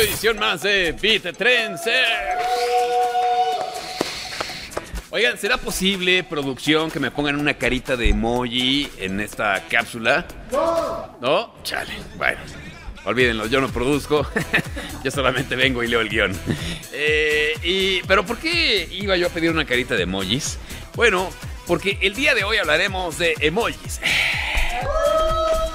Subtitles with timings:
[0.00, 1.82] edición más de Beat Trends.
[5.10, 10.26] Oigan, ¿será posible, producción, que me pongan una carita de emoji en esta cápsula?
[10.52, 11.16] No.
[11.20, 11.54] ¿No?
[11.64, 12.38] Chale, bueno.
[13.04, 14.26] Olvídenlo, yo no produzco.
[15.04, 16.38] yo solamente vengo y leo el guion.
[16.92, 20.58] Eh, y, Pero ¿por qué iba yo a pedir una carita de emojis?
[20.94, 21.30] Bueno,
[21.66, 24.00] porque el día de hoy hablaremos de emojis.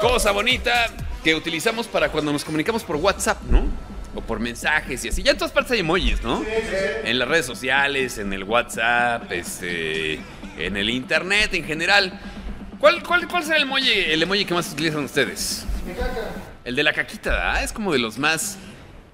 [0.00, 0.88] Cosa bonita
[1.24, 3.71] que utilizamos para cuando nos comunicamos por WhatsApp, ¿no?
[4.14, 5.22] O por mensajes y así.
[5.22, 6.44] Ya en todas partes hay emojis, ¿no?
[7.04, 10.20] En las redes sociales, en el WhatsApp, este,
[10.58, 12.20] en el internet en general.
[12.78, 15.64] ¿Cuál, cuál, cuál será el emoji, el emoji que más utilizan ustedes?
[16.64, 17.62] El de la caquita, ¿ah?
[17.62, 18.58] Es como de los más...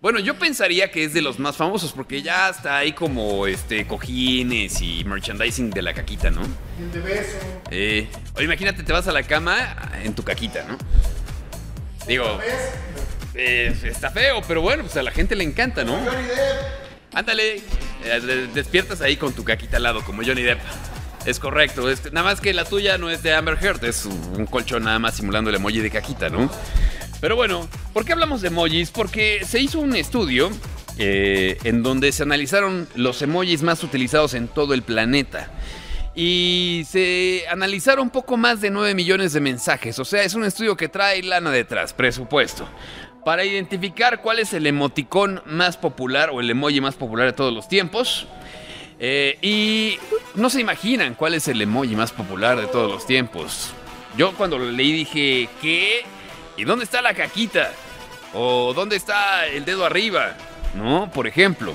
[0.00, 3.86] Bueno, yo pensaría que es de los más famosos porque ya está ahí como este
[3.86, 6.40] cojines y merchandising de la caquita, ¿no?
[6.78, 7.36] El de beso.
[7.70, 10.78] Eh, o imagínate, te vas a la cama en tu caquita, ¿no?
[12.06, 12.40] Digo,
[13.40, 15.94] eh, está feo, pero bueno, pues a la gente le encanta, ¿no?
[15.96, 17.14] Johnny Depp.
[17.14, 17.56] Ándale,
[18.04, 20.60] eh, despiertas ahí con tu caquita al lado, como Johnny Depp.
[21.26, 24.46] Es correcto, es- nada más que la tuya no es de Amber Heard, es un
[24.46, 26.50] colchón nada más simulando el emoji de caquita, ¿no?
[27.20, 28.90] Pero bueno, ¿por qué hablamos de emojis?
[28.90, 30.50] Porque se hizo un estudio
[30.98, 35.50] eh, en donde se analizaron los emojis más utilizados en todo el planeta.
[36.14, 39.98] Y se analizaron un poco más de 9 millones de mensajes.
[39.98, 42.68] O sea, es un estudio que trae lana detrás, presupuesto.
[43.24, 47.52] Para identificar cuál es el emoticón más popular o el emoji más popular de todos
[47.52, 48.26] los tiempos.
[48.98, 49.98] Eh, y
[50.34, 53.72] no se imaginan cuál es el emoji más popular de todos los tiempos.
[54.16, 56.02] Yo cuando lo leí dije, ¿qué?
[56.56, 57.72] ¿Y dónde está la caquita?
[58.34, 60.34] ¿O dónde está el dedo arriba?
[60.74, 61.10] ¿No?
[61.10, 61.74] Por ejemplo.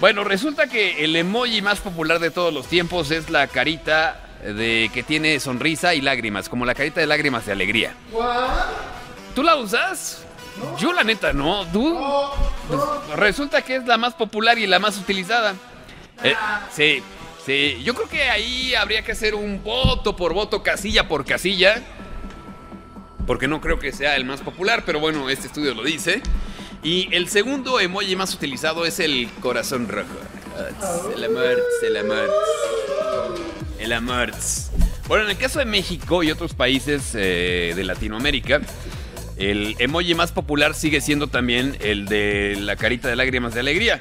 [0.00, 4.90] Bueno, resulta que el emoji más popular de todos los tiempos es la carita de
[4.92, 7.94] que tiene sonrisa y lágrimas, como la carita de lágrimas de alegría.
[8.12, 8.48] ¿What?
[9.34, 10.24] ¿Tú la usas?
[10.78, 11.98] Yo la neta no, ¿tú?
[13.16, 15.54] Resulta que es la más popular y la más utilizada.
[16.22, 16.34] Eh,
[16.72, 17.02] sí,
[17.44, 21.82] sí, yo creo que ahí habría que hacer un voto por voto, casilla por casilla.
[23.26, 26.22] Porque no creo que sea el más popular, pero bueno, este estudio lo dice.
[26.82, 30.18] Y el segundo emoji más utilizado es el corazón rojo.
[31.16, 32.30] El amor, el amor.
[33.78, 34.32] El amor.
[35.08, 38.60] Bueno, en el caso de México y otros países eh, de Latinoamérica,
[39.36, 43.98] el emoji más popular sigue siendo también el de la carita de lágrimas de alegría.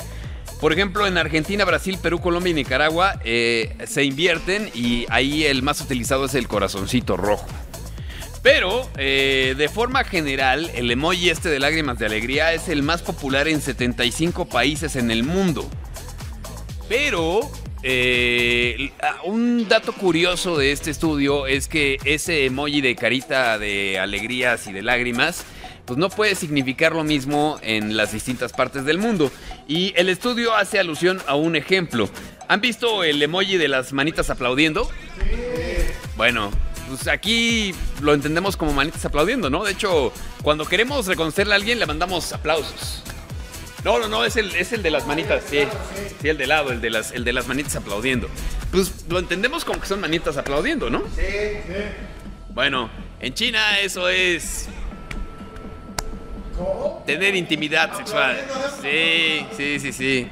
[0.59, 5.61] Por ejemplo, en Argentina, Brasil, Perú, Colombia y Nicaragua eh, se invierten y ahí el
[5.61, 7.47] más utilizado es el corazoncito rojo.
[8.43, 13.01] Pero, eh, de forma general, el emoji este de lágrimas de alegría es el más
[13.01, 15.69] popular en 75 países en el mundo.
[16.89, 17.39] Pero,
[17.83, 18.32] eh,
[19.23, 24.73] un dato curioso de este estudio es que ese emoji de carita de alegrías y
[24.73, 25.45] de lágrimas,
[25.85, 29.31] pues no puede significar lo mismo en las distintas partes del mundo.
[29.67, 32.09] Y el estudio hace alusión a un ejemplo.
[32.47, 34.89] ¿Han visto el emoji de las manitas aplaudiendo?
[36.15, 36.51] Bueno,
[36.87, 39.63] pues aquí lo entendemos como manitas aplaudiendo, ¿no?
[39.63, 43.03] De hecho, cuando queremos reconocerle a alguien le mandamos aplausos.
[43.83, 45.59] No, no, no, es el, es el de las manitas, sí.
[46.21, 48.29] Sí, el de lado, el de las, el de las manitas aplaudiendo.
[48.71, 50.99] Pues lo entendemos como que son manitas aplaudiendo, ¿no?
[51.15, 51.23] Sí.
[52.49, 52.89] Bueno,
[53.19, 54.69] en China eso es
[56.55, 57.03] ¿Cómo?
[57.05, 58.37] tener intimidad sexual.
[58.81, 60.29] Sí, sí, sí, sí.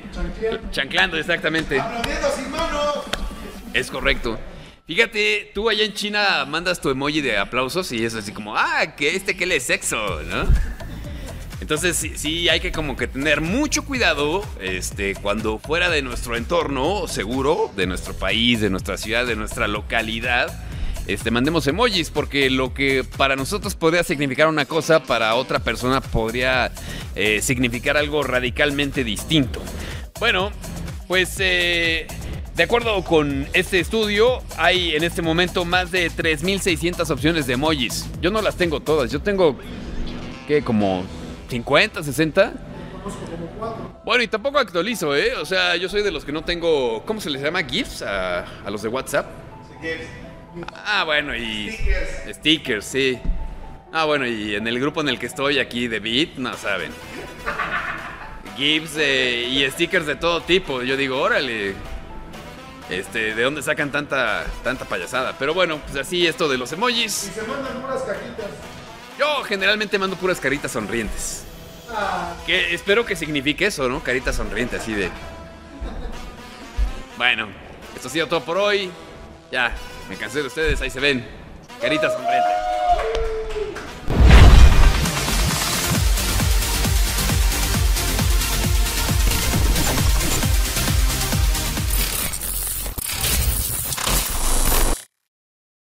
[0.72, 1.80] Chanclando, exactamente.
[1.80, 3.04] Aplaudiendo sin manos.
[3.74, 4.40] Es correcto.
[4.88, 8.96] Fíjate, tú allá en China mandas tu emoji de aplausos y es así como, ah,
[8.96, 10.48] que este que le es sexo, ¿no?
[11.74, 17.08] Entonces sí, hay que como que tener mucho cuidado este, cuando fuera de nuestro entorno
[17.08, 20.66] seguro, de nuestro país, de nuestra ciudad, de nuestra localidad,
[21.08, 26.02] este, mandemos emojis porque lo que para nosotros podría significar una cosa, para otra persona
[26.02, 26.74] podría
[27.16, 29.62] eh, significar algo radicalmente distinto.
[30.20, 30.52] Bueno,
[31.08, 32.06] pues eh,
[32.54, 38.10] de acuerdo con este estudio, hay en este momento más de 3.600 opciones de emojis.
[38.22, 39.58] Yo no las tengo todas, yo tengo,
[40.50, 40.64] ¿qué?
[40.64, 41.06] Como
[41.52, 42.54] 50, 60.
[44.06, 45.36] Bueno, y tampoco actualizo, ¿eh?
[45.36, 47.62] O sea, yo soy de los que no tengo, ¿cómo se les llama?
[47.64, 49.26] GIFs a, a los de WhatsApp.
[50.74, 51.72] Ah, bueno, y...
[51.72, 52.36] Stickers.
[52.38, 53.20] Stickers, sí.
[53.92, 56.92] Ah, bueno, y en el grupo en el que estoy aquí de Beat, no saben.
[58.56, 60.84] GIFs eh, y stickers de todo tipo.
[60.84, 61.74] Yo digo, órale.
[62.90, 65.36] Este, ¿de dónde sacan tanta, tanta payasada?
[65.38, 67.12] Pero bueno, pues así esto de los Y emojis.
[67.12, 68.48] se mandan puras cajitas.
[69.18, 71.44] Yo generalmente mando puras caritas sonrientes.
[72.46, 74.02] Que espero que signifique eso, ¿no?
[74.02, 75.10] Carita sonriente, así de.
[77.18, 77.48] Bueno,
[77.96, 78.90] esto ha sido todo por hoy.
[79.52, 79.76] Ya,
[80.10, 81.28] me cansé de ustedes, ahí se ven.
[81.82, 82.71] Carita sonriente.